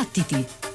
Battiti! 0.00 0.69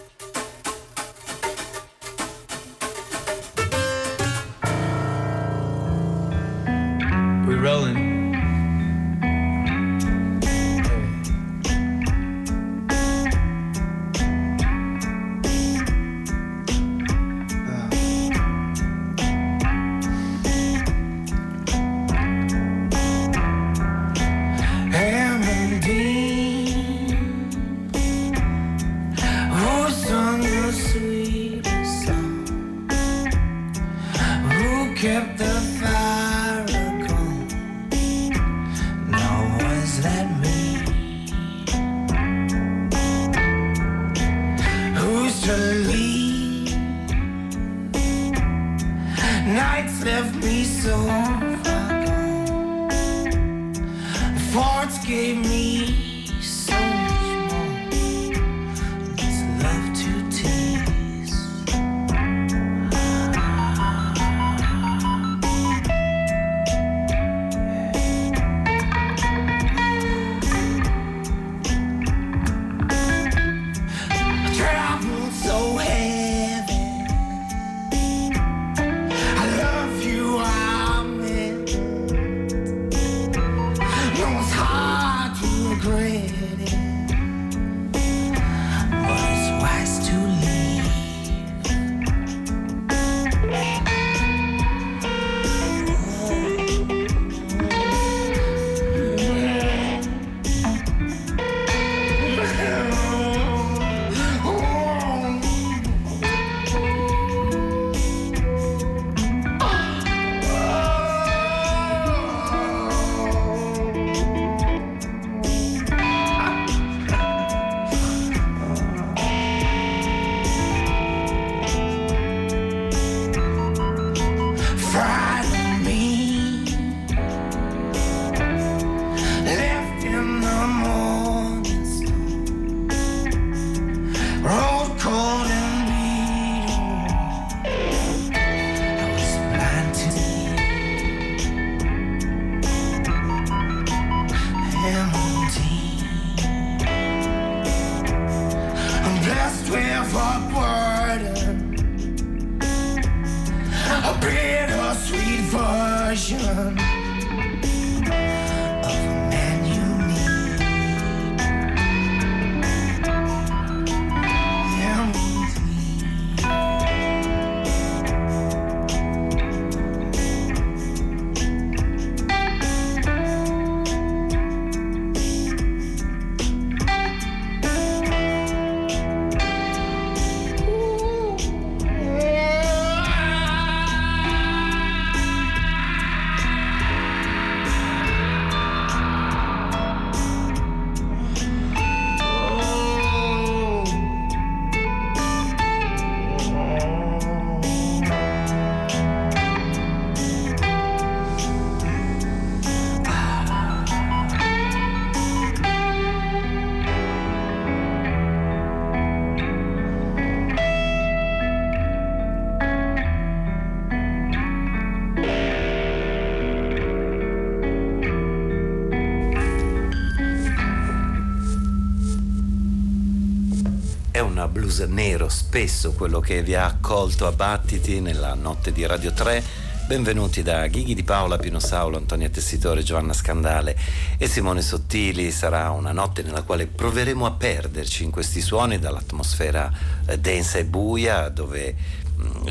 Blues 224.66 224.80
nero, 224.80 225.30
spesso 225.30 225.94
quello 225.94 226.20
che 226.20 226.42
vi 226.42 226.56
ha 226.56 226.66
accolto 226.66 227.28
a 227.28 227.32
battiti 227.32 228.00
nella 228.00 228.34
notte 228.34 228.72
di 228.72 228.84
Radio 228.84 229.14
3. 229.14 229.44
Benvenuti 229.86 230.42
da 230.42 230.66
Ghighi 230.66 230.96
di 230.96 231.04
Paola, 231.04 231.38
Pino 231.38 231.60
Saulo, 231.60 231.98
Antonia 231.98 232.30
Tessitore, 232.30 232.82
Giovanna 232.82 233.14
Scandale 233.14 233.78
e 234.18 234.28
Simone 234.28 234.64
Sottili. 234.64 235.30
Sarà 235.30 235.70
una 235.70 235.92
notte 235.92 236.24
nella 236.24 236.42
quale 236.42 236.66
proveremo 236.66 237.28
a 237.28 237.34
perderci 237.34 238.06
in 238.06 238.10
questi 238.10 238.42
suoni 238.42 238.80
dall'atmosfera 238.80 239.72
eh, 240.08 240.18
densa 240.18 240.58
e 240.58 240.66
buia 240.66 241.30
dove 241.30 241.76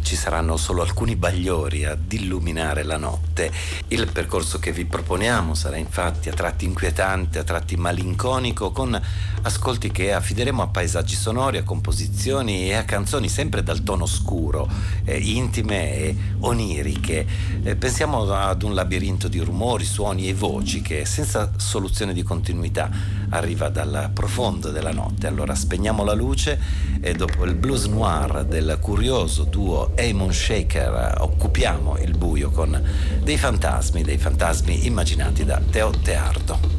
ci 0.04 0.16
saranno 0.16 0.58
solo 0.58 0.82
alcuni 0.82 1.16
bagliori 1.16 1.84
ad 1.86 2.12
illuminare 2.12 2.82
la 2.82 2.98
notte. 2.98 3.50
Il 3.88 4.06
percorso 4.12 4.58
che 4.58 4.70
vi 4.70 4.84
proponiamo 4.84 5.54
sarà 5.54 5.76
infatti 5.78 6.28
a 6.28 6.34
tratti 6.34 6.66
inquietante, 6.66 7.38
a 7.38 7.42
tratti 7.42 7.74
malinconico, 7.76 8.70
con 8.70 9.00
ascolti 9.42 9.90
che 9.90 10.12
affideremo 10.12 10.62
a 10.62 10.68
paesaggi 10.68 11.16
sonori, 11.16 11.56
a 11.56 11.62
composizioni 11.64 12.68
e 12.68 12.74
a 12.74 12.84
canzoni 12.84 13.28
sempre 13.30 13.62
dal 13.62 13.82
tono 13.82 14.04
scuro, 14.04 14.68
eh, 15.04 15.16
intime 15.16 15.94
e 15.94 16.16
oniriche. 16.40 17.26
Eh, 17.62 17.74
pensiamo 17.74 18.30
ad 18.30 18.62
un 18.62 18.74
labirinto 18.74 19.26
di 19.26 19.40
rumori, 19.40 19.86
suoni 19.86 20.28
e 20.28 20.34
voci 20.34 20.82
che 20.82 21.06
senza 21.06 21.50
soluzione 21.56 22.12
di 22.12 22.22
continuità 22.22 22.90
arriva 23.34 23.68
dal 23.68 24.10
profondo 24.12 24.70
della 24.70 24.92
notte. 24.92 25.26
Allora 25.26 25.54
spegniamo 25.54 26.04
la 26.04 26.14
luce 26.14 26.58
e 27.00 27.14
dopo 27.14 27.44
il 27.44 27.54
blues 27.54 27.84
noir 27.86 28.44
del 28.44 28.78
curioso 28.80 29.44
duo 29.44 29.92
Amon 29.98 30.32
Shaker 30.32 31.16
occupiamo 31.18 31.98
il 31.98 32.16
buio 32.16 32.50
con 32.50 32.80
dei 33.22 33.36
fantasmi, 33.36 34.02
dei 34.02 34.18
fantasmi 34.18 34.86
immaginati 34.86 35.44
da 35.44 35.60
Teo 35.70 35.90
Teardo. 35.90 36.73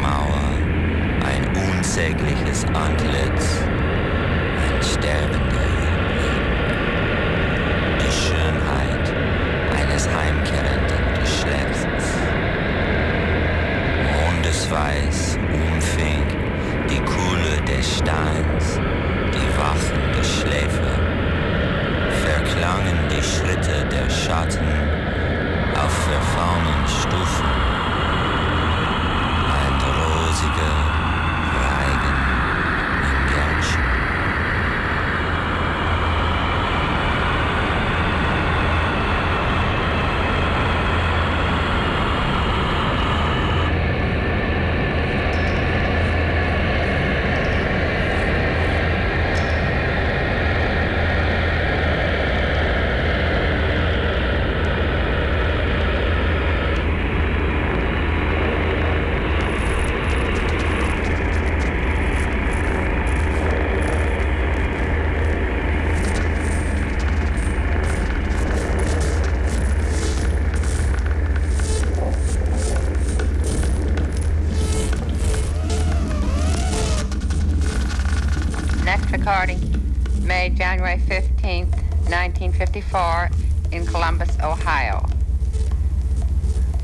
Mauer 0.00 0.54
ein 1.24 1.44
unsägliches 1.56 2.64
Antlitz, 2.74 3.62
ein 3.64 4.82
sterbender 4.82 5.66
Jüngling, 5.80 6.46
die 8.00 8.12
Schönheit 8.12 9.14
eines 9.78 10.08
heimkehrenden 10.08 11.20
Geschlechts. 11.20 12.06
Mondesweiß 14.12 15.38
umfing 15.52 16.24
die 16.90 17.00
Kuhle 17.00 17.60
des 17.66 17.98
Steins, 17.98 18.80
die 19.32 19.58
Wachen 19.58 19.94
wachende 19.94 20.24
Schläfe, 20.24 20.90
verklangen 22.24 23.08
die 23.10 23.22
Schritte 23.22 23.84
der 23.90 24.10
Schatten 24.10 24.68
auf 25.74 25.92
verfallenen 25.92 26.86
Stufen. 26.86 27.83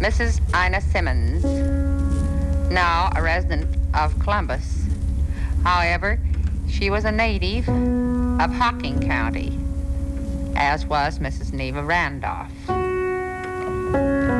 Mrs. 0.00 0.40
Ina 0.56 0.80
Simmons, 0.80 1.44
now 2.72 3.10
a 3.14 3.20
resident 3.20 3.68
of 3.92 4.18
Columbus. 4.18 4.86
However, 5.62 6.18
she 6.70 6.88
was 6.88 7.04
a 7.04 7.12
native 7.12 7.68
of 7.68 8.50
Hocking 8.50 8.98
County, 9.02 9.52
as 10.56 10.86
was 10.86 11.18
Mrs. 11.18 11.52
Neva 11.52 11.84
Randolph. 11.84 12.50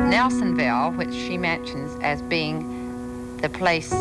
Nelsonville, 0.09 0.97
which 0.97 1.13
she 1.13 1.37
mentions 1.37 1.95
as 2.01 2.23
being 2.23 3.37
the 3.37 3.49
place 3.49 3.93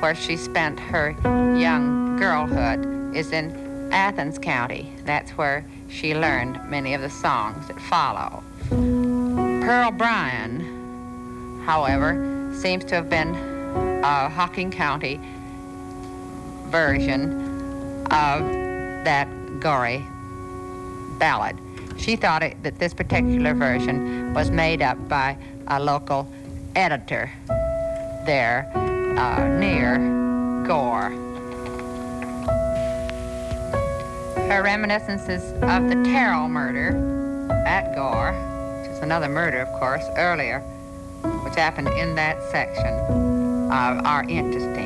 where 0.00 0.16
she 0.16 0.36
spent 0.36 0.80
her 0.80 1.10
young 1.56 2.16
girlhood, 2.16 3.14
is 3.14 3.30
in 3.30 3.52
Athens 3.92 4.40
County. 4.40 4.92
That's 5.04 5.30
where 5.38 5.64
she 5.88 6.16
learned 6.16 6.68
many 6.68 6.94
of 6.94 7.00
the 7.00 7.10
songs 7.10 7.68
that 7.68 7.80
follow. 7.82 8.42
Pearl 8.68 9.92
Bryan 9.92 10.55
however, 11.66 12.52
seems 12.54 12.84
to 12.84 12.94
have 12.94 13.10
been 13.10 13.34
a 14.04 14.28
Hocking 14.28 14.70
County 14.70 15.20
version 16.68 18.06
of 18.06 18.40
that 19.04 19.28
gory 19.58 20.04
ballad. 21.18 21.58
She 21.98 22.14
thought 22.14 22.44
it, 22.44 22.62
that 22.62 22.78
this 22.78 22.94
particular 22.94 23.52
version 23.52 24.32
was 24.32 24.50
made 24.50 24.80
up 24.80 25.08
by 25.08 25.36
a 25.66 25.82
local 25.82 26.30
editor 26.76 27.30
there 28.26 28.70
uh, 29.18 29.44
near 29.58 29.96
Gore. 30.66 31.10
Her 34.48 34.62
reminiscences 34.62 35.42
of 35.62 35.88
the 35.88 36.00
Terrell 36.04 36.48
murder 36.48 36.90
at 37.66 37.92
Gore, 37.96 38.32
which 38.82 38.90
is 38.92 38.98
another 39.00 39.28
murder, 39.28 39.58
of 39.58 39.72
course, 39.80 40.04
earlier, 40.16 40.62
which 41.44 41.54
happened 41.54 41.88
in 41.88 42.14
that 42.14 42.42
section, 42.50 42.92
uh, 43.70 44.00
are 44.04 44.24
interesting. 44.28 44.85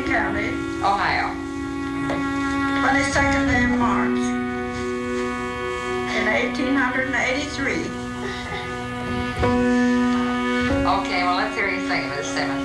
County, 0.00 0.48
Ohio. 0.82 1.28
22nd 2.80 3.46
day 3.46 3.64
of 3.64 3.70
March 3.78 4.18
in 6.16 6.24
1883. 6.26 7.72
Okay, 10.86 11.22
well, 11.24 11.36
let's 11.36 11.54
hear 11.54 11.68
you 11.68 11.86
sing, 11.86 12.08
Miss 12.08 12.26
Simmons. 12.26 12.61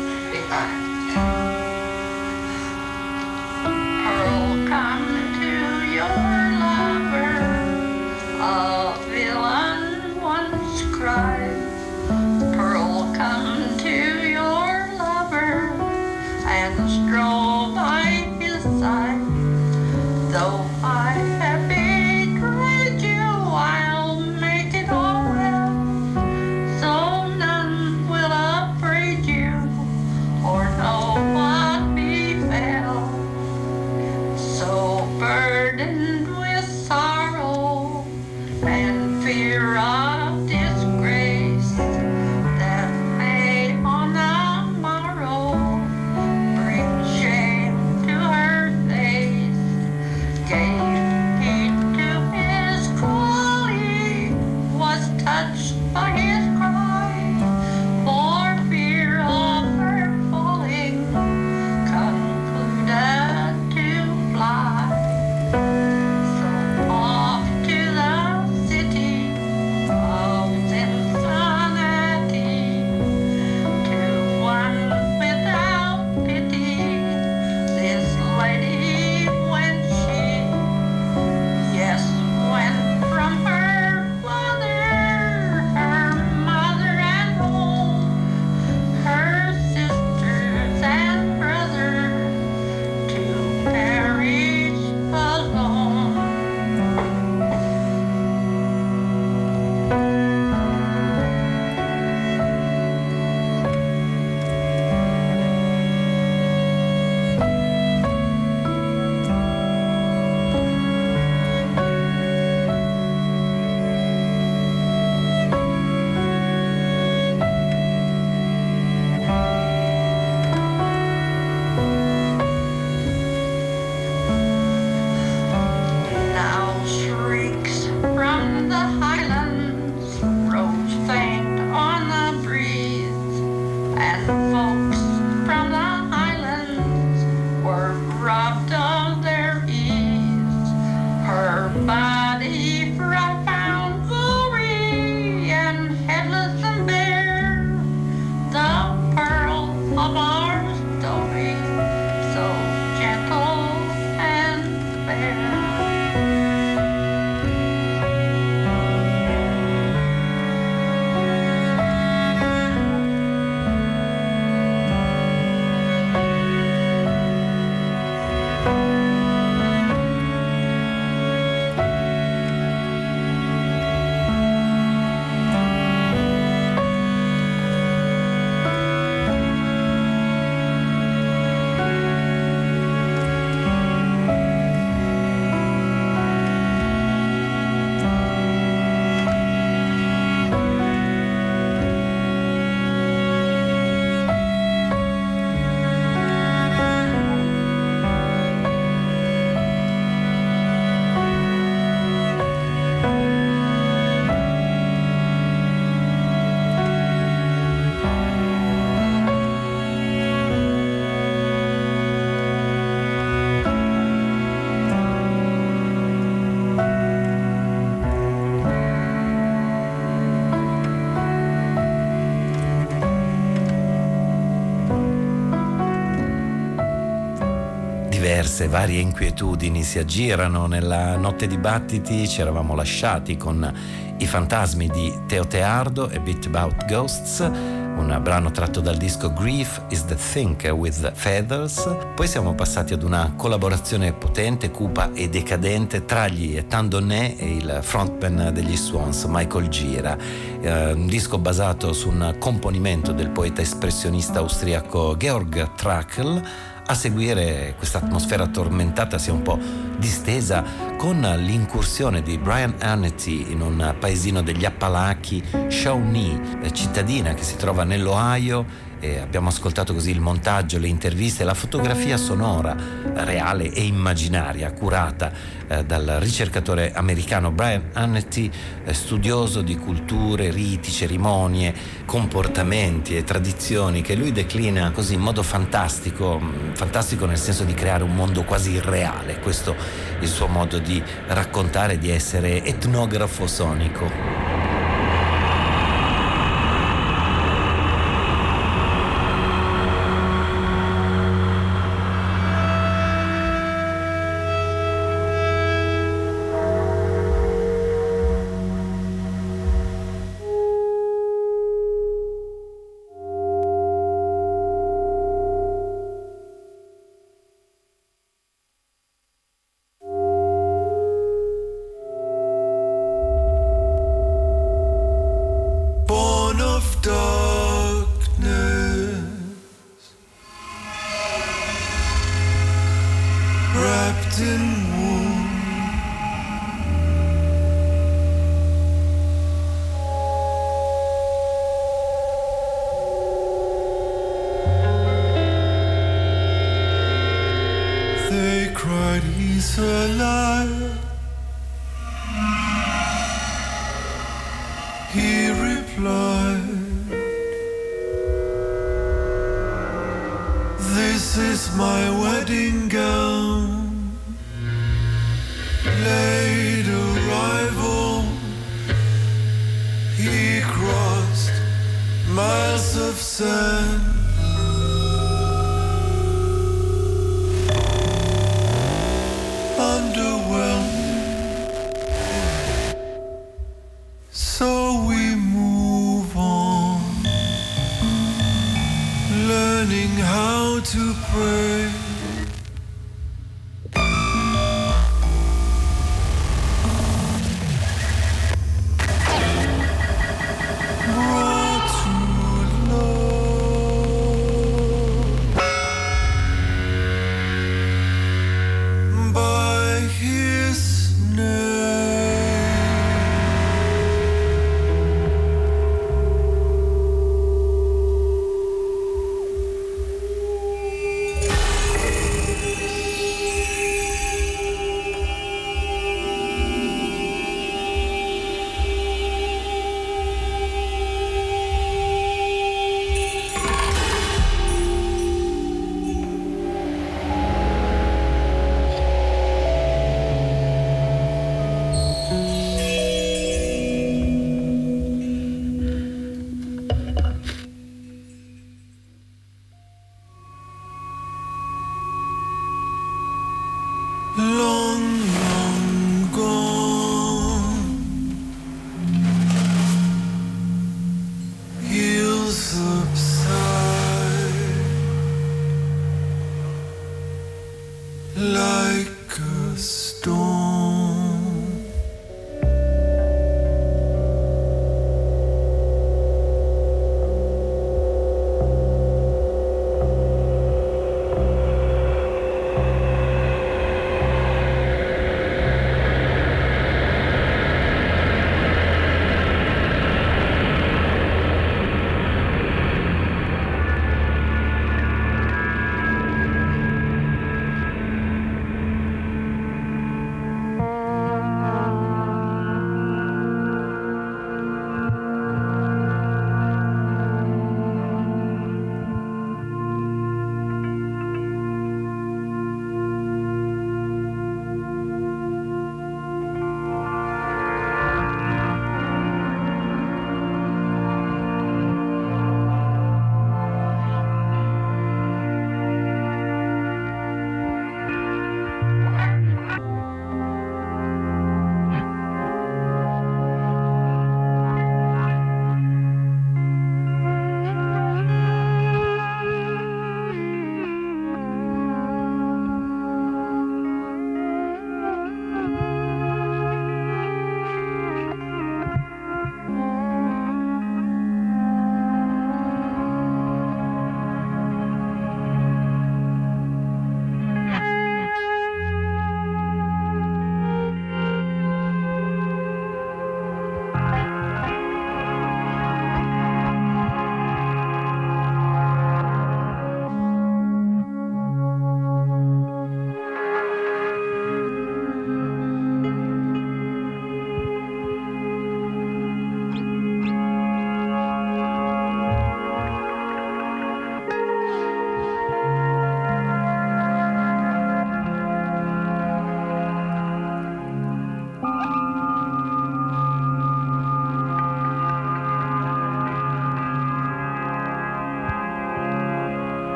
Diverse, 228.67 228.77
varie 228.77 228.99
inquietudini 228.99 229.83
si 229.83 229.99
aggirano. 229.99 230.67
Nella 230.67 231.15
notte 231.17 231.47
di 231.47 231.57
battiti 231.57 232.27
ci 232.27 232.41
eravamo 232.41 232.75
lasciati 232.75 233.37
con 233.37 233.73
i 234.19 234.25
fantasmi 234.25 234.87
di 234.89 235.13
Teo 235.27 235.45
Teardo 235.45 236.09
e 236.09 236.19
Bit 236.19 236.47
About 236.47 236.85
Ghosts, 236.85 237.39
un 237.39 238.19
brano 238.21 238.51
tratto 238.51 238.79
dal 238.79 238.95
disco 238.95 239.33
Grief 239.33 239.81
is 239.89 240.05
the 240.05 240.15
Thinker 240.15 240.71
with 240.71 241.11
Feathers. 241.13 241.95
Poi 242.15 242.27
siamo 242.27 242.53
passati 242.53 242.93
ad 242.93 243.03
una 243.03 243.33
collaborazione 243.35 244.13
potente, 244.13 244.69
cupa 244.69 245.11
e 245.13 245.29
decadente 245.29 246.05
tra 246.05 246.27
gli 246.27 246.55
Etan 246.55 246.89
e 247.11 247.35
il 247.39 247.79
frontman 247.81 248.51
degli 248.53 248.75
Swans, 248.75 249.25
Michael 249.27 249.67
Gira. 249.67 250.17
Eh, 250.61 250.91
un 250.93 251.07
disco 251.07 251.37
basato 251.37 251.93
su 251.93 252.09
un 252.09 252.35
componimento 252.39 253.11
del 253.11 253.29
poeta 253.29 253.61
espressionista 253.61 254.39
austriaco 254.39 255.15
Georg 255.17 255.73
Trakl 255.75 256.41
a 256.89 256.93
seguire 256.93 257.73
questa 257.77 257.97
atmosfera 257.97 258.47
tormentata 258.47 259.17
si 259.17 259.29
è 259.29 259.33
un 259.33 259.41
po' 259.41 259.59
distesa 259.97 260.63
con 260.97 261.19
l'incursione 261.19 262.21
di 262.21 262.37
Brian 262.37 262.75
Hannity 262.79 263.51
in 263.51 263.61
un 263.61 263.95
paesino 263.99 264.41
degli 264.41 264.63
Appalachi, 264.63 265.43
Shawnee, 265.67 266.71
cittadina 266.71 267.33
che 267.33 267.43
si 267.43 267.57
trova 267.57 267.83
nell'Ohio 267.83 268.86
e 269.07 269.19
abbiamo 269.19 269.47
ascoltato 269.47 269.93
così 269.93 270.11
il 270.11 270.19
montaggio, 270.19 270.77
le 270.79 270.87
interviste, 270.87 271.43
la 271.43 271.53
fotografia 271.53 272.17
sonora 272.17 272.75
reale 273.13 273.71
e 273.71 273.85
immaginaria 273.85 274.71
curata 274.73 275.31
eh, 275.67 275.85
dal 275.85 276.17
ricercatore 276.19 276.91
americano 276.93 277.51
Brian 277.51 277.89
Hannity, 277.93 278.51
eh, 278.83 278.93
studioso 278.93 279.61
di 279.61 279.77
culture, 279.77 280.51
riti, 280.51 280.91
cerimonie, 280.91 281.73
comportamenti 282.05 283.15
e 283.15 283.23
tradizioni 283.23 284.01
che 284.01 284.15
lui 284.15 284.31
declina 284.31 284.91
così 284.91 285.13
in 285.13 285.21
modo 285.21 285.41
fantastico, 285.41 286.39
mm, 286.39 286.73
fantastico 286.73 287.25
nel 287.25 287.37
senso 287.37 287.63
di 287.63 287.73
creare 287.73 288.03
un 288.03 288.13
mondo 288.13 288.43
quasi 288.43 288.71
irreale, 288.71 289.39
questo 289.39 289.73
è 289.73 290.23
il 290.23 290.27
suo 290.27 290.47
modo 290.47 290.79
di 290.79 291.01
raccontare, 291.27 291.97
di 291.97 292.09
essere 292.09 292.63
etnografo 292.63 293.47
sonico. 293.47 294.66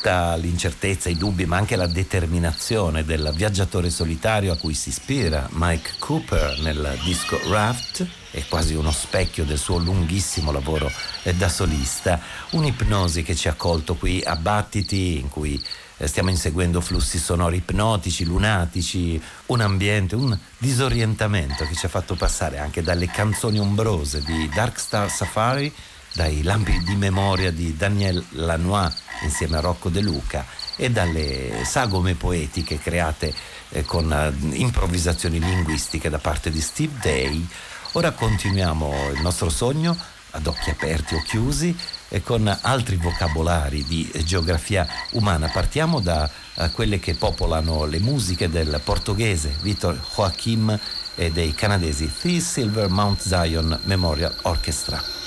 Tutta 0.00 0.34
l'incertezza, 0.36 1.10
i 1.10 1.18
dubbi, 1.18 1.44
ma 1.44 1.58
anche 1.58 1.76
la 1.76 1.86
determinazione 1.86 3.04
del 3.04 3.32
viaggiatore 3.34 3.90
solitario 3.90 4.50
a 4.50 4.56
cui 4.56 4.72
si 4.72 4.88
ispira 4.88 5.46
Mike 5.52 5.96
Cooper 5.98 6.58
nel 6.60 6.98
disco 7.04 7.38
Raft, 7.50 8.06
è 8.30 8.42
quasi 8.48 8.72
uno 8.72 8.92
specchio 8.92 9.44
del 9.44 9.58
suo 9.58 9.76
lunghissimo 9.76 10.52
lavoro 10.52 10.90
da 11.34 11.50
solista, 11.50 12.18
un'ipnosi 12.52 13.22
che 13.22 13.34
ci 13.34 13.48
ha 13.48 13.52
colto 13.52 13.94
qui 13.94 14.22
a 14.24 14.36
Battiti 14.36 15.18
in 15.18 15.28
cui 15.28 15.62
eh, 15.98 16.06
stiamo 16.06 16.30
inseguendo 16.30 16.80
flussi 16.80 17.18
sonori 17.18 17.58
ipnotici, 17.58 18.24
lunatici, 18.24 19.22
un 19.46 19.60
ambiente, 19.60 20.14
un 20.14 20.36
disorientamento 20.56 21.66
che 21.66 21.74
ci 21.74 21.84
ha 21.84 21.90
fatto 21.90 22.14
passare 22.14 22.56
anche 22.56 22.82
dalle 22.82 23.10
canzoni 23.10 23.58
ombrose 23.58 24.22
di 24.22 24.48
Dark 24.48 24.80
Star 24.80 25.10
Safari, 25.10 25.70
dai 26.12 26.42
lampi 26.42 26.78
di 26.82 26.96
memoria 26.96 27.50
di 27.50 27.76
Daniel 27.76 28.24
Lanois 28.30 28.92
insieme 29.22 29.58
a 29.58 29.60
Rocco 29.60 29.88
De 29.88 30.00
Luca 30.00 30.44
e 30.76 30.90
dalle 30.90 31.62
sagome 31.64 32.14
poetiche 32.14 32.78
create 32.78 33.32
eh, 33.70 33.84
con 33.84 34.12
eh, 34.12 34.32
improvvisazioni 34.56 35.38
linguistiche 35.38 36.08
da 36.08 36.18
parte 36.18 36.50
di 36.50 36.60
Steve 36.60 36.94
Day. 37.00 37.46
Ora 37.92 38.12
continuiamo 38.12 39.10
il 39.14 39.20
nostro 39.20 39.50
sogno 39.50 39.96
ad 40.30 40.46
occhi 40.46 40.70
aperti 40.70 41.14
o 41.14 41.22
chiusi 41.22 41.76
e 42.08 42.22
con 42.22 42.46
altri 42.62 42.96
vocabolari 42.96 43.84
di 43.84 44.10
geografia 44.24 44.86
umana. 45.12 45.48
Partiamo 45.48 46.00
da 46.00 46.30
quelle 46.72 47.00
che 47.00 47.14
popolano 47.14 47.84
le 47.84 47.98
musiche 47.98 48.48
del 48.48 48.80
portoghese 48.84 49.56
Vitor 49.60 49.98
Joachim 50.14 50.78
e 51.16 51.30
dei 51.30 51.52
canadesi 51.52 52.10
The 52.20 52.40
Silver 52.40 52.88
Mount 52.88 53.20
Zion 53.20 53.78
Memorial 53.84 54.34
Orchestra. 54.42 55.19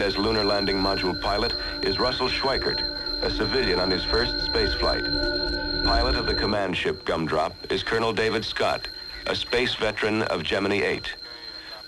As 0.00 0.16
lunar 0.16 0.44
landing 0.44 0.76
module 0.76 1.20
pilot 1.20 1.54
is 1.82 1.98
Russell 1.98 2.28
Schweickart, 2.28 2.80
a 3.22 3.30
civilian 3.30 3.80
on 3.80 3.90
his 3.90 4.04
first 4.04 4.32
space 4.46 4.72
flight. 4.74 5.04
Pilot 5.84 6.14
of 6.14 6.24
the 6.24 6.34
command 6.34 6.76
ship 6.76 7.04
Gumdrop 7.04 7.52
is 7.70 7.82
Colonel 7.82 8.12
David 8.12 8.44
Scott, 8.44 8.88
a 9.26 9.34
space 9.34 9.74
veteran 9.74 10.22
of 10.22 10.44
Gemini 10.44 10.82
8. 10.82 11.14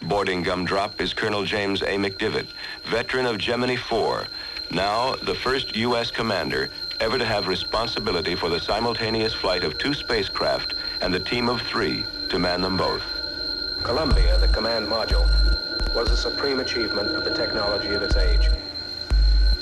Boarding 0.02 0.42
Gumdrop 0.42 1.00
is 1.00 1.14
Colonel 1.14 1.44
James 1.44 1.82
A. 1.82 1.96
McDivitt, 1.96 2.48
veteran 2.84 3.26
of 3.26 3.38
Gemini 3.38 3.76
4, 3.76 4.26
now 4.70 5.14
the 5.14 5.34
first 5.34 5.74
U.S. 5.76 6.10
commander 6.10 6.68
ever 7.00 7.16
to 7.16 7.24
have 7.24 7.46
responsibility 7.46 8.34
for 8.34 8.50
the 8.50 8.60
simultaneous 8.60 9.32
flight 9.32 9.64
of 9.64 9.78
two 9.78 9.94
spacecraft 9.94 10.74
and 11.00 11.14
the 11.14 11.20
team 11.20 11.48
of 11.48 11.62
three 11.62 12.04
to 12.28 12.38
man 12.38 12.60
them 12.60 12.76
both. 12.76 13.02
Columbia, 13.82 14.36
the 14.38 14.48
command 14.48 14.86
module, 14.86 15.26
was 15.94 16.10
a 16.10 16.16
supreme 16.16 16.60
achievement 16.60 17.08
of 17.16 17.24
the 17.24 17.34
technology 17.34 17.88
of 17.94 18.02
its 18.02 18.16
age. 18.16 18.48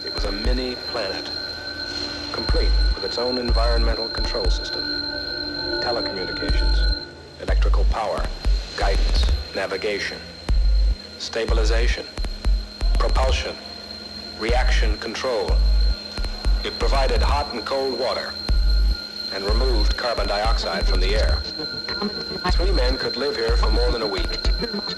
It 0.05 0.15
was 0.15 0.25
a 0.25 0.33
mini 0.33 0.75
planet, 0.89 1.31
complete 2.33 2.71
with 2.95 3.05
its 3.05 3.17
own 3.17 3.39
environmental 3.39 4.09
control 4.09 4.45
system, 4.51 4.83
telecommunications, 5.81 6.99
electrical 7.41 7.85
power, 7.85 8.23
guidance, 8.77 9.25
navigation, 9.55 10.19
stabilization, 11.19 12.05
propulsion, 12.99 13.57
reaction 14.39 14.99
control. 14.99 15.51
It 16.63 16.79
provided 16.79 17.23
hot 17.23 17.55
and 17.55 17.65
cold 17.65 17.99
water 17.99 18.35
and 19.33 19.45
removed 19.45 19.97
carbon 19.97 20.27
dioxide 20.27 20.87
from 20.87 21.01
the 21.01 21.15
air. 21.17 21.39
Three 22.53 22.71
men 22.73 22.97
could 22.97 23.17
live 23.17 23.37
here 23.37 23.57
for 23.57 23.71
more 23.71 23.91
than 23.91 24.03
a 24.03 24.07
week. 24.07 24.39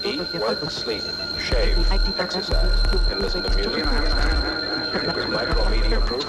Eat, 0.03 0.21
work, 0.35 0.69
sleep, 0.69 1.03
shave, 1.39 1.77
exercise, 2.19 2.79
and 3.11 3.21
listen 3.21 3.43
to 3.43 3.49
music. 3.55 3.85
It 3.85 5.15
was 5.15 5.25
micromedia 5.25 6.05
proof, 6.05 6.25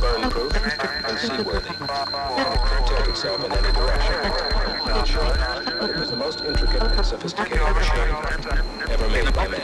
burn 0.00 0.30
proof, 0.30 0.54
and 1.06 1.18
seaworthy. 1.18 1.70
It 1.70 1.76
could 1.76 2.60
protect 2.86 3.08
itself 3.08 3.44
in 3.44 3.52
any 3.52 3.72
direction. 3.72 4.14
In 4.98 5.04
short, 5.04 5.90
it 5.90 5.96
was 5.98 6.10
the 6.10 6.16
most 6.16 6.40
intricate 6.40 6.82
and 6.82 7.06
sophisticated 7.06 7.60
machine 7.60 8.14
ever 8.90 9.08
made 9.08 9.34
by 9.34 9.48
man. 9.48 9.60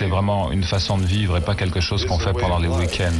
c'est 0.00 0.06
vraiment 0.06 0.50
une 0.50 0.64
façon 0.64 0.96
de 0.96 1.04
vivre 1.04 1.36
et 1.36 1.42
pas 1.42 1.54
quelque 1.54 1.80
chose 1.80 2.06
qu'on 2.06 2.18
fait 2.18 2.32
pendant 2.32 2.58
les 2.58 2.68
week-ends. 2.68 3.12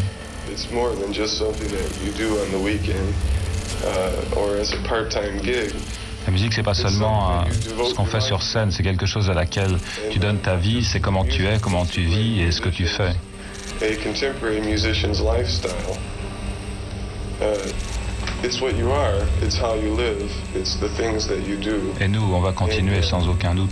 La 6.25 6.33
musique, 6.33 6.55
c'est 6.55 6.63
pas 6.63 6.73
seulement 6.73 7.33
euh, 7.33 7.85
ce 7.85 7.93
qu'on 7.93 8.07
fait 8.07 8.23
sur 8.23 8.43
scène, 8.43 8.71
c'est 8.71 8.83
quelque 8.83 9.05
chose 9.05 9.29
à 9.29 9.35
laquelle 9.35 9.77
tu 10.11 10.19
donnes 10.19 10.39
ta 10.39 10.57
vie, 10.57 10.83
c'est 10.83 11.01
comment 11.01 11.25
tu 11.25 11.47
es, 11.47 11.59
comment 11.61 11.85
tu 11.85 12.01
vis 12.01 12.41
et 12.41 12.51
ce 12.51 12.63
que 12.63 12.71
tu 12.71 12.87
fais. 12.87 13.13
Et 22.01 22.09
nous, 22.09 22.23
on 22.23 22.41
va 22.41 22.53
continuer 22.53 23.03
sans 23.03 23.29
aucun 23.29 23.55
doute. 23.55 23.71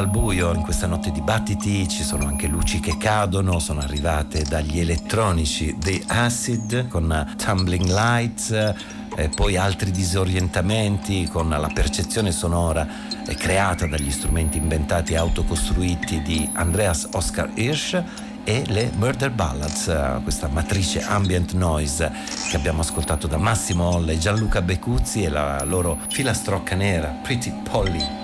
Al 0.00 0.08
buio, 0.08 0.54
in 0.54 0.62
questa 0.62 0.86
notte 0.86 1.10
di 1.10 1.20
battiti 1.20 1.86
ci 1.86 2.02
sono 2.02 2.26
anche 2.26 2.46
luci 2.46 2.80
che 2.80 2.96
cadono, 2.96 3.58
sono 3.58 3.80
arrivate 3.80 4.42
dagli 4.42 4.80
elettronici 4.80 5.76
The 5.78 6.02
Acid 6.06 6.88
con 6.88 7.34
Tumbling 7.36 7.84
Lights, 7.84 8.74
e 9.14 9.28
poi 9.28 9.58
altri 9.58 9.90
disorientamenti 9.90 11.28
con 11.28 11.50
la 11.50 11.70
percezione 11.72 12.32
sonora 12.32 12.86
eh, 13.26 13.34
creata 13.34 13.86
dagli 13.86 14.10
strumenti 14.10 14.56
inventati 14.56 15.12
e 15.12 15.16
autocostruiti 15.16 16.22
di 16.22 16.48
Andreas 16.54 17.08
Oscar 17.12 17.50
Hirsch 17.54 18.02
e 18.44 18.64
le 18.68 18.90
Murder 18.96 19.30
Ballads, 19.30 19.88
eh, 19.88 20.20
questa 20.22 20.48
matrice 20.48 21.02
ambient 21.02 21.52
noise 21.52 22.10
che 22.48 22.56
abbiamo 22.56 22.80
ascoltato 22.80 23.26
da 23.26 23.36
Massimo 23.36 23.84
Olle, 23.96 24.16
Gianluca 24.16 24.62
Becuzzi 24.62 25.24
e 25.24 25.28
la 25.28 25.62
loro 25.64 25.98
filastrocca 26.08 26.74
nera, 26.74 27.08
Pretty 27.22 27.52
Polly. 27.70 28.19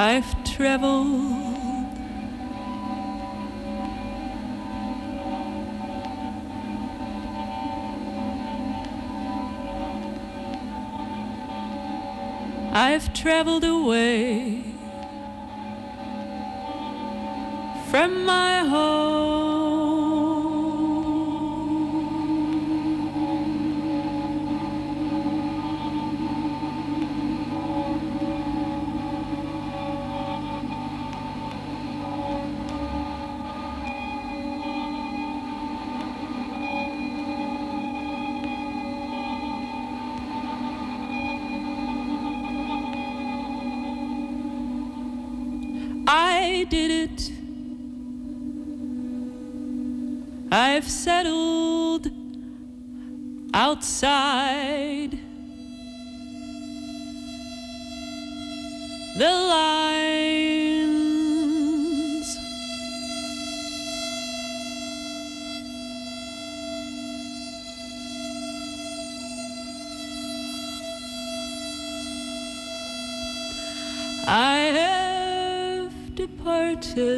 I've 0.00 0.44
traveled 0.44 1.48
I've 12.72 13.12
traveled 13.12 13.64
away 13.64 14.62
from 17.90 18.24
my 18.24 18.60
home. 18.60 19.37
It. 47.12 47.32
I've 50.50 50.88
settled 50.88 52.10
outside 53.54 55.18
the. 59.16 59.67
Departed. 76.80 77.17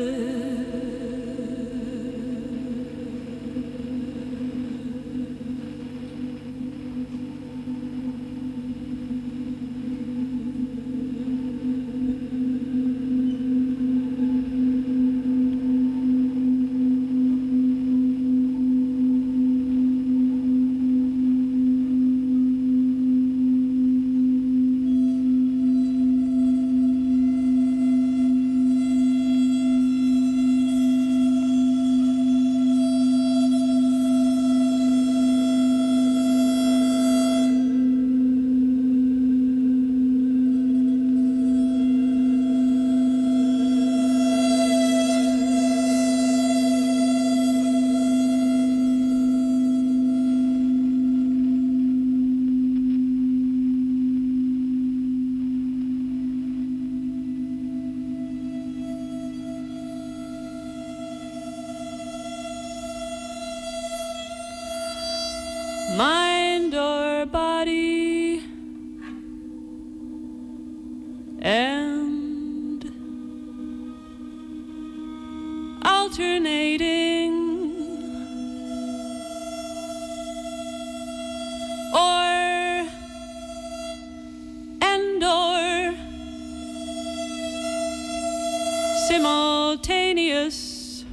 Simultaneous 89.11 91.05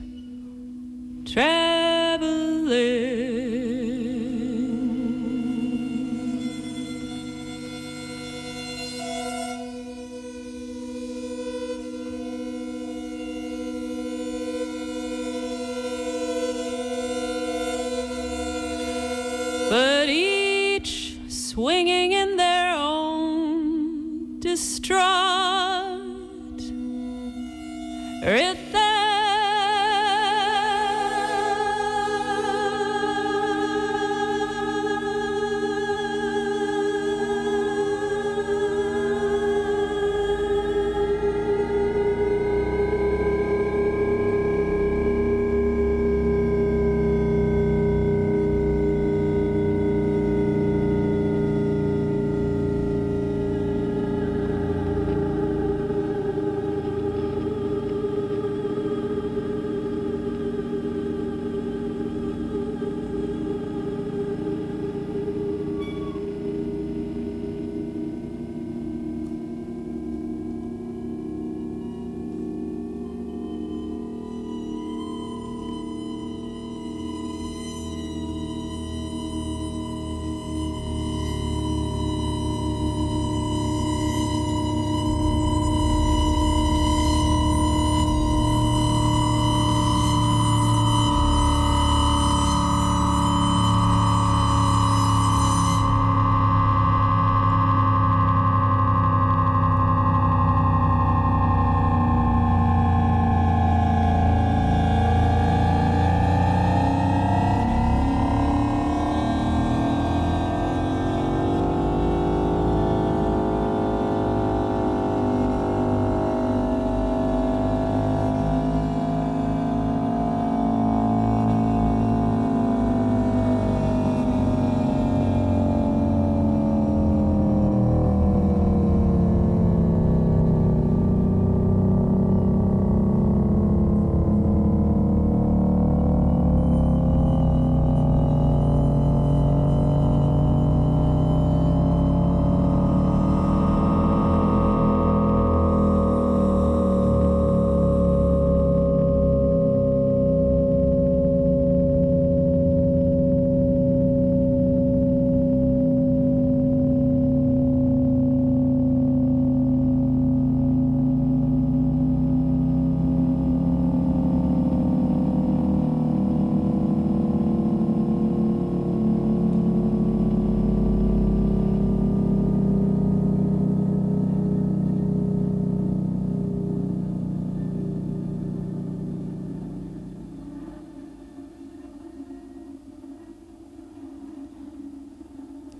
traveling. 1.26 1.87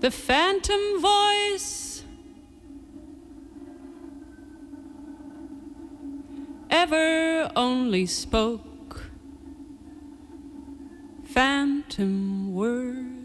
The 0.08 0.12
phantom 0.12 1.02
voice 1.02 2.02
ever 6.70 7.52
only 7.54 8.06
spoke 8.06 9.10
phantom 11.24 12.54
words. 12.54 13.17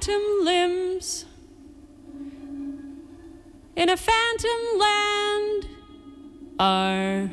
Phantom 0.00 0.44
limbs 0.44 1.26
in 3.76 3.90
a 3.90 3.98
phantom 3.98 4.78
land 4.78 5.68
are 6.58 7.30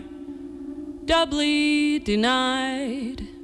doubly 1.06 2.00
denied. 2.00 3.37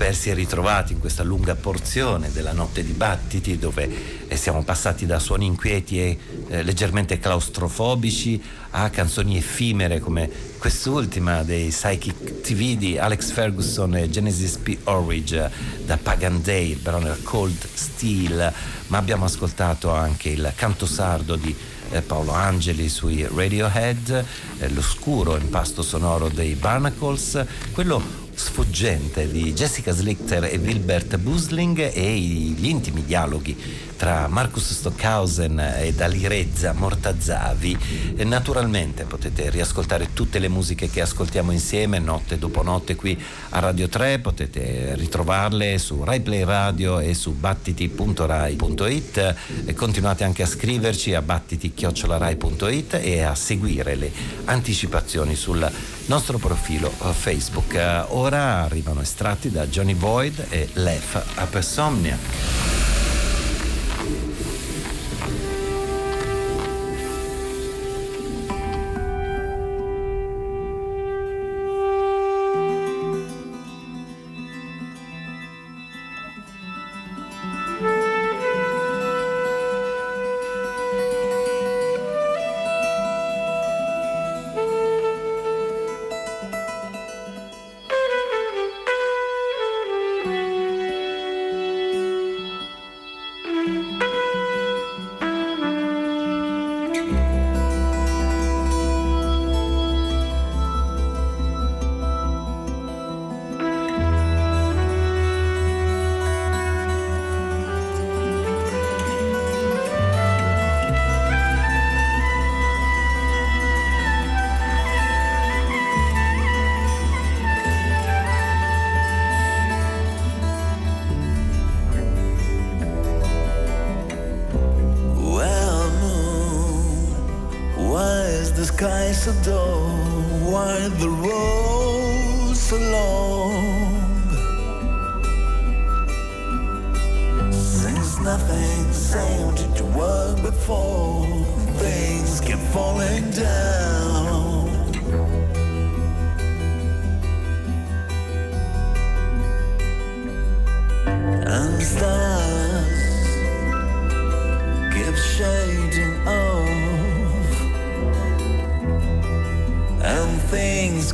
persi 0.00 0.30
e 0.30 0.34
ritrovati 0.34 0.94
in 0.94 0.98
questa 0.98 1.22
lunga 1.22 1.54
porzione 1.54 2.32
della 2.32 2.52
notte 2.52 2.82
di 2.82 2.92
battiti 2.92 3.58
dove 3.58 4.26
eh, 4.28 4.34
siamo 4.34 4.62
passati 4.62 5.04
da 5.04 5.18
suoni 5.18 5.44
inquieti 5.44 6.00
e 6.00 6.18
eh, 6.48 6.62
leggermente 6.62 7.18
claustrofobici 7.18 8.42
a 8.70 8.88
canzoni 8.88 9.36
effimere 9.36 10.00
come 10.00 10.30
quest'ultima 10.56 11.42
dei 11.42 11.68
Psychic 11.68 12.40
TV 12.40 12.78
di 12.78 12.96
Alex 12.96 13.30
Ferguson 13.30 13.94
e 13.96 14.08
Genesis 14.08 14.56
P. 14.56 14.78
Orridge 14.84 15.50
da 15.84 15.98
Pagan 15.98 16.40
Day, 16.40 16.70
il 16.70 16.78
brano 16.78 17.14
Cold 17.22 17.66
Steel, 17.70 18.50
ma 18.86 18.96
abbiamo 18.96 19.26
ascoltato 19.26 19.92
anche 19.92 20.30
il 20.30 20.50
canto 20.56 20.86
sardo 20.86 21.36
di 21.36 21.54
eh, 21.90 22.00
Paolo 22.00 22.32
Angeli 22.32 22.88
sui 22.88 23.28
Radiohead, 23.30 24.24
eh, 24.60 24.68
l'oscuro 24.70 25.36
impasto 25.36 25.82
sonoro 25.82 26.30
dei 26.30 26.54
Barnacles, 26.54 27.44
quello 27.72 28.28
sfuggente 28.40 29.30
di 29.30 29.52
Jessica 29.52 29.92
Slichter 29.92 30.44
e 30.44 30.56
Wilbert 30.56 31.18
Busling 31.18 31.90
e 31.92 32.18
gli 32.18 32.68
intimi 32.68 33.04
dialoghi 33.04 33.54
tra 34.00 34.28
Marcus 34.28 34.72
Stockhausen 34.72 35.60
ed 35.60 36.00
Alirezza 36.00 36.72
Mortazzavi. 36.72 38.14
E 38.16 38.24
naturalmente 38.24 39.04
potete 39.04 39.50
riascoltare 39.50 40.14
tutte 40.14 40.38
le 40.38 40.48
musiche 40.48 40.88
che 40.88 41.02
ascoltiamo 41.02 41.52
insieme 41.52 41.98
notte 41.98 42.38
dopo 42.38 42.62
notte 42.62 42.96
qui 42.96 43.22
a 43.50 43.58
Radio 43.58 43.90
3, 43.90 44.20
potete 44.20 44.94
ritrovarle 44.94 45.76
su 45.76 46.02
RaiPlay 46.02 46.44
Radio 46.44 46.98
e 46.98 47.12
su 47.12 47.32
battiti.rai.it 47.32 49.34
e 49.66 49.74
continuate 49.74 50.24
anche 50.24 50.44
a 50.44 50.46
scriverci 50.46 51.12
a 51.12 51.20
battiti.rai.it 51.20 53.00
e 53.02 53.20
a 53.20 53.34
seguire 53.34 53.96
le 53.96 54.10
anticipazioni 54.46 55.34
sul 55.34 55.70
nostro 56.06 56.38
profilo 56.38 56.88
Facebook. 56.88 57.74
Ora 58.08 58.62
arrivano 58.62 59.02
estratti 59.02 59.50
da 59.50 59.66
Johnny 59.66 59.94
Boyd 59.94 60.46
e 60.48 60.70
Lef 60.72 61.22
Apersomnia. 61.34 62.79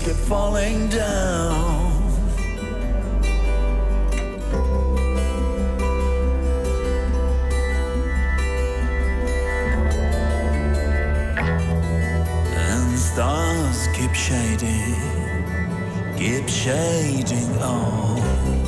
kept 0.06 0.18
falling 0.18 0.88
down. 0.88 1.92
And 12.54 12.96
stars 12.96 13.88
keep 13.96 14.14
shading, 14.14 14.94
keep 16.16 16.48
shading 16.48 17.58
on. 17.58 18.65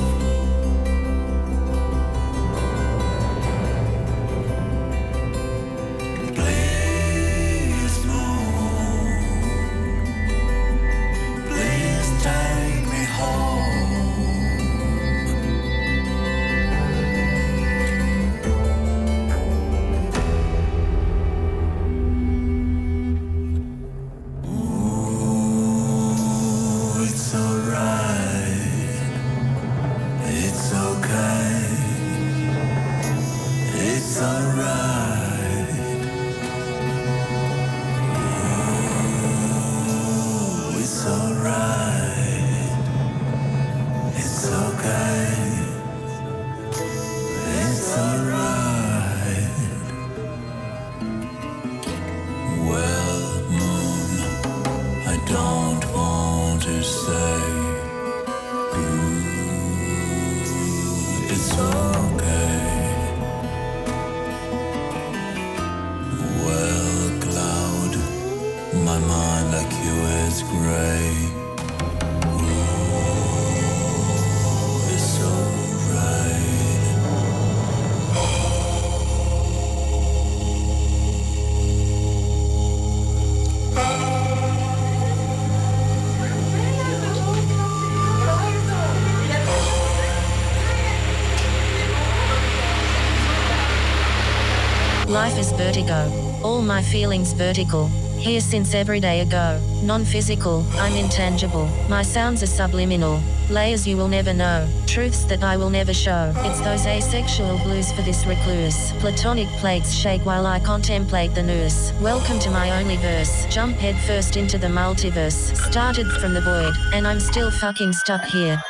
Vertigo. 95.59 96.09
All 96.41 96.61
my 96.61 96.81
feelings 96.81 97.33
vertical. 97.33 97.87
Here 98.17 98.39
since 98.39 98.73
every 98.73 99.01
day 99.01 99.19
ago. 99.19 99.59
Non 99.83 100.05
physical, 100.05 100.65
I'm 100.75 100.95
intangible. 100.95 101.67
My 101.89 102.01
sounds 102.01 102.41
are 102.41 102.47
subliminal. 102.47 103.21
Layers 103.49 103.85
you 103.85 103.97
will 103.97 104.07
never 104.07 104.33
know. 104.33 104.67
Truths 104.87 105.25
that 105.25 105.43
I 105.43 105.57
will 105.57 105.69
never 105.69 105.93
show. 105.93 106.33
It's 106.47 106.61
those 106.61 106.85
asexual 106.85 107.57
blues 107.59 107.91
for 107.91 108.03
this 108.03 108.25
recluse. 108.25 108.93
Platonic 108.99 109.49
plagues 109.59 109.93
shake 109.93 110.25
while 110.25 110.45
I 110.45 110.59
contemplate 110.61 111.35
the 111.35 111.43
noose. 111.43 111.91
Welcome 111.99 112.39
to 112.39 112.51
my 112.51 112.79
only 112.79 112.95
verse. 112.97 113.45
Jump 113.49 113.75
head 113.77 113.97
first 114.07 114.37
into 114.37 114.57
the 114.57 114.67
multiverse. 114.67 115.55
Started 115.69 116.07
from 116.21 116.33
the 116.33 116.41
void, 116.41 116.73
and 116.93 117.05
I'm 117.05 117.19
still 117.19 117.51
fucking 117.51 117.91
stuck 117.93 118.23
here. 118.23 118.61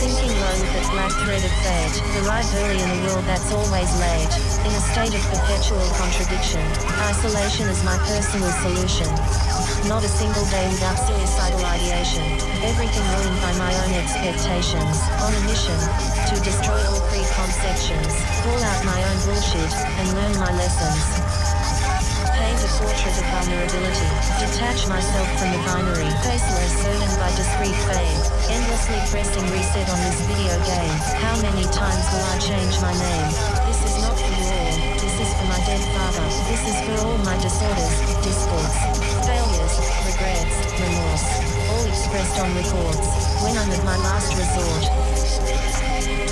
Sinking 0.00 0.32
low 0.40 0.56
with 0.60 0.76
its 0.76 0.88
black 0.90 1.12
thread 1.12 1.44
of 1.44 1.52
fate, 1.60 2.00
early 2.56 2.80
in 2.80 2.90
a 2.90 3.06
world 3.06 3.24
that's 3.24 3.52
always 3.52 3.90
late, 4.00 4.49
state 4.90 5.14
of 5.14 5.22
perpetual 5.30 5.86
contradiction. 5.94 6.58
Isolation 7.06 7.70
is 7.70 7.78
my 7.86 7.94
personal 8.10 8.50
solution. 8.58 9.06
Not 9.86 10.02
a 10.02 10.10
single 10.10 10.42
day 10.50 10.66
without 10.66 10.98
suicidal 10.98 11.62
ideation. 11.62 12.26
Everything 12.66 13.06
ruined 13.14 13.38
by 13.38 13.54
my 13.54 13.70
own 13.86 13.92
expectations. 13.94 14.98
On 15.22 15.30
a 15.30 15.42
mission 15.46 15.78
to 16.26 16.34
destroy 16.42 16.80
all 16.90 17.02
preconceptions, 17.06 18.10
call 18.42 18.60
out 18.66 18.80
my 18.82 18.98
own 18.98 19.18
bullshit, 19.30 19.70
and 19.70 20.06
learn 20.18 20.34
my 20.42 20.50
lessons. 20.58 21.02
Paint 22.34 22.58
a 22.58 22.70
portrait 22.82 23.14
of 23.14 23.26
vulnerability. 23.30 24.08
Detach 24.42 24.90
myself 24.90 25.28
from 25.38 25.54
the 25.54 25.60
binary. 25.70 26.10
Faceless, 26.26 26.74
burdened 26.82 27.14
by 27.14 27.30
discrete 27.38 27.78
fame. 27.86 28.20
Endlessly 28.50 28.98
pressing 29.06 29.46
reset 29.54 29.86
on 29.86 30.00
this 30.02 30.18
video 30.26 30.56
game. 30.66 30.96
How 31.22 31.36
many 31.46 31.62
times 31.70 32.04
will 32.10 32.26
I 32.26 32.36
change 32.42 32.74
my 32.82 32.90
name? 32.90 33.69
My 35.60 35.66
dead 35.66 35.84
father. 35.92 36.24
This 36.48 36.62
is 36.72 36.78
for 36.86 37.06
all 37.06 37.18
my 37.18 37.36
disorders, 37.36 37.96
discords, 38.24 38.76
failures, 39.28 39.74
regrets, 40.08 40.56
remorse. 40.80 41.26
All 41.68 41.84
expressed 41.84 42.40
on 42.40 42.54
records. 42.56 43.04
When 43.44 43.56
I'm 43.56 43.68
at 43.68 43.84
my 43.84 43.96
last 43.98 44.32
resort. 44.40 44.84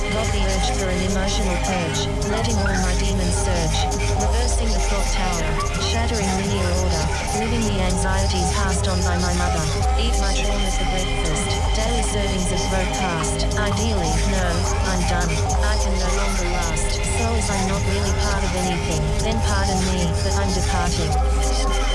Got 0.09 0.27
the 0.33 0.41
urge 0.49 0.71
for 0.81 0.89
an 0.89 1.01
emotional 1.13 1.57
purge, 1.69 2.01
letting 2.33 2.57
all 2.57 2.73
my 2.81 2.95
demons 2.99 3.37
surge, 3.37 3.79
reversing 4.17 4.69
the 4.73 4.81
clock 4.89 5.05
tower, 5.13 5.45
shattering 5.85 6.27
linear 6.41 6.73
order, 6.81 7.05
living 7.39 7.63
the 7.71 7.79
anxieties 7.81 8.51
passed 8.53 8.89
on 8.89 8.99
by 9.03 9.17
my 9.19 9.33
mother. 9.39 9.63
Eat 10.03 10.15
my 10.19 10.35
trauma 10.35 10.71
for 10.75 10.87
breakfast, 10.91 11.47
daily 11.79 12.03
servings 12.03 12.51
of 12.51 12.61
road 12.75 12.91
past. 12.99 13.47
Ideally, 13.55 14.11
no, 14.35 14.47
I'm 14.91 15.03
done. 15.07 15.31
I 15.63 15.75
can 15.79 15.95
no 16.03 16.11
longer 16.19 16.51
last. 16.51 16.99
So 16.99 17.27
as 17.39 17.49
I'm 17.51 17.69
not 17.69 17.83
really 17.87 18.15
part 18.27 18.43
of 18.43 18.53
anything, 18.67 19.03
then 19.23 19.39
pardon 19.47 19.79
me, 19.87 20.11
but 20.23 20.35
I'm 20.35 20.51
departing. 20.53 21.88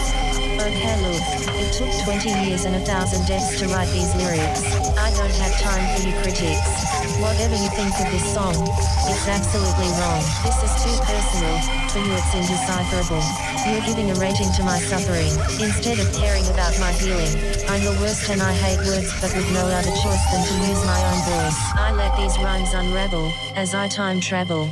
Okay, 0.60 0.96
look, 1.02 1.24
it 1.58 1.74
took 1.74 1.90
20 2.06 2.30
years 2.46 2.66
and 2.66 2.76
a 2.76 2.80
thousand 2.86 3.26
deaths 3.26 3.60
to 3.60 3.68
write 3.74 3.90
these 3.90 4.14
lyrics. 4.16 4.62
I 4.98 5.10
don't 5.18 5.34
have 5.42 5.54
time 5.60 5.84
for 5.96 6.06
you 6.06 6.14
critics. 6.22 6.62
Whatever 7.18 7.56
you 7.56 7.70
think 7.74 7.94
of 7.98 8.08
this 8.14 8.26
song, 8.34 8.54
it's 9.10 9.28
absolutely 9.28 9.90
wrong. 9.98 10.22
This 10.46 10.58
is 10.62 10.74
too 10.84 10.96
personal. 11.06 11.56
For 11.90 12.00
you, 12.00 12.14
it's 12.14 12.34
indecipherable. 12.38 13.24
You're 13.66 13.86
giving 13.86 14.12
a 14.12 14.16
rating 14.22 14.52
to 14.58 14.64
my 14.64 14.78
suffering, 14.78 15.34
instead 15.62 16.00
of 16.00 16.12
caring 16.14 16.46
about 16.54 16.78
my 16.80 16.92
healing. 16.94 17.34
I'm 17.70 17.84
the 17.84 17.98
worst 18.02 18.30
and 18.30 18.42
I 18.42 18.54
hate 18.54 18.80
words, 18.86 19.10
but 19.22 19.34
with 19.36 19.50
no 19.54 19.66
other 19.66 19.94
choice 20.04 20.24
than 20.32 20.42
to 20.46 20.54
use 20.70 20.82
my 20.86 21.00
own 21.10 21.20
voice. 21.26 21.60
I 21.76 21.92
let 21.98 22.16
these 22.18 22.38
rhymes 22.38 22.74
unravel, 22.74 23.32
as 23.56 23.74
I 23.74 23.88
time 23.88 24.20
travel. 24.20 24.70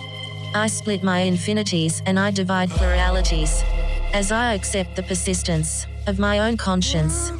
I 0.53 0.67
split 0.67 1.01
my 1.01 1.19
infinities 1.19 2.03
and 2.05 2.19
I 2.19 2.29
divide 2.31 2.69
pluralities. 2.69 3.63
As 4.13 4.29
I 4.29 4.53
accept 4.55 4.97
the 4.97 5.03
persistence 5.03 5.87
of 6.05 6.19
my 6.19 6.39
own 6.39 6.57
conscience. 6.57 7.31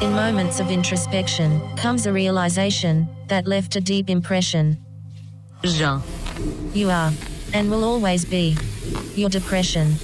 In 0.00 0.12
moments 0.12 0.58
of 0.58 0.70
introspection 0.72 1.60
comes 1.76 2.06
a 2.06 2.12
realization 2.12 3.08
that 3.28 3.46
left 3.46 3.76
a 3.76 3.80
deep 3.80 4.10
impression. 4.10 4.76
Jean. 5.62 6.02
You 6.74 6.90
are, 6.90 7.12
and 7.54 7.70
will 7.70 7.84
always 7.84 8.24
be, 8.24 8.56
your 9.14 9.28
depression. 9.28 9.96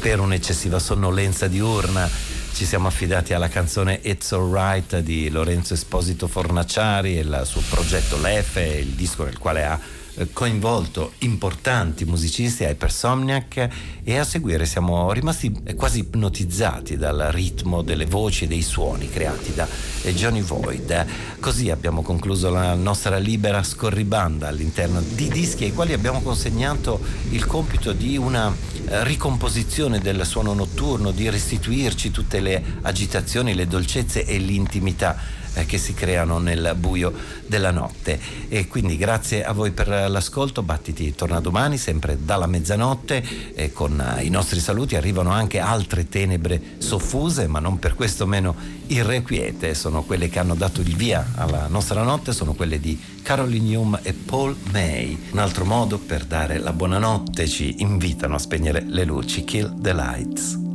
Per 0.00 0.18
un'eccessiva 0.18 0.80
sonnolenza 0.80 1.46
diurna 1.46 2.29
ci 2.60 2.66
siamo 2.66 2.88
affidati 2.88 3.32
alla 3.32 3.48
canzone 3.48 4.00
It's 4.02 4.32
Alright 4.32 4.98
di 4.98 5.30
Lorenzo 5.30 5.72
Esposito 5.72 6.28
Fornaciari 6.28 7.16
e 7.16 7.20
il 7.22 7.40
suo 7.44 7.62
progetto 7.70 8.20
Lefe, 8.20 8.60
il 8.66 8.88
disco 8.88 9.24
nel 9.24 9.38
quale 9.38 9.64
ha 9.64 9.80
coinvolto 10.32 11.12
importanti 11.18 12.04
musicisti, 12.04 12.64
Hypersomniac 12.64 13.68
e 14.02 14.18
a 14.18 14.24
seguire 14.24 14.66
siamo 14.66 15.12
rimasti 15.12 15.52
quasi 15.76 16.00
ipnotizzati 16.00 16.96
dal 16.96 17.28
ritmo 17.30 17.82
delle 17.82 18.06
voci 18.06 18.44
e 18.44 18.46
dei 18.48 18.62
suoni 18.62 19.08
creati 19.08 19.54
da 19.54 19.66
eh, 20.02 20.14
Johnny 20.14 20.40
Void. 20.40 21.06
Così 21.40 21.70
abbiamo 21.70 22.02
concluso 22.02 22.50
la 22.50 22.74
nostra 22.74 23.18
libera 23.18 23.62
scorribanda 23.62 24.48
all'interno 24.48 25.00
di 25.00 25.28
dischi 25.28 25.64
ai 25.64 25.72
quali 25.72 25.92
abbiamo 25.92 26.20
consegnato 26.20 27.00
il 27.30 27.46
compito 27.46 27.92
di 27.92 28.16
una 28.16 28.54
eh, 28.86 29.04
ricomposizione 29.04 29.98
del 30.00 30.24
suono 30.24 30.52
notturno, 30.52 31.10
di 31.10 31.28
restituirci 31.30 32.10
tutte 32.10 32.40
le 32.40 32.62
agitazioni, 32.82 33.54
le 33.54 33.66
dolcezze 33.66 34.24
e 34.24 34.38
l'intimità 34.38 35.38
eh, 35.54 35.66
che 35.66 35.78
si 35.78 35.94
creano 35.94 36.38
nel 36.38 36.74
buio 36.78 37.12
della 37.46 37.70
notte. 37.70 38.18
E 38.48 38.66
quindi 38.68 38.96
grazie 38.96 39.44
a 39.44 39.52
voi 39.52 39.70
per 39.70 39.88
l'ascolto, 39.88 40.62
Battiti 40.62 41.14
torna 41.14 41.40
domani 41.40 41.78
sempre 41.78 42.18
dalla 42.22 42.46
mezzanotte 42.46 43.52
e 43.54 43.72
con 43.72 44.02
i 44.20 44.28
nostri 44.28 44.60
saluti 44.60 44.96
arrivano 44.96 45.30
anche 45.30 45.58
altre 45.58 46.08
tenebre 46.08 46.60
soffuse, 46.78 47.46
ma 47.46 47.58
non 47.58 47.78
per 47.78 47.94
questo 47.94 48.26
meno 48.26 48.54
irrequiete, 48.86 49.74
sono 49.74 50.02
quelle 50.02 50.28
che 50.28 50.38
hanno 50.38 50.54
dato 50.54 50.80
il 50.80 50.96
via 50.96 51.32
alla 51.34 51.66
nostra 51.68 52.02
notte, 52.02 52.32
sono 52.32 52.54
quelle 52.54 52.80
di 52.80 52.98
Caroline 53.22 53.76
Hume 53.76 54.00
e 54.02 54.12
Paul 54.12 54.56
May. 54.72 55.18
Un 55.30 55.38
altro 55.38 55.64
modo 55.64 55.98
per 55.98 56.24
dare 56.24 56.58
la 56.58 56.72
buonanotte 56.72 57.46
ci 57.48 57.76
invitano 57.78 58.34
a 58.34 58.38
spegnere 58.38 58.84
le 58.86 59.04
luci, 59.04 59.44
Kill 59.44 59.80
the 59.80 59.92
Lights. 59.92 60.69